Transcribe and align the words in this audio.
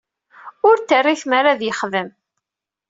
Ur 0.67 0.75
t-terri 0.77 1.15
tmara 1.21 1.49
ad 1.53 1.61
yexdem. 1.63 2.09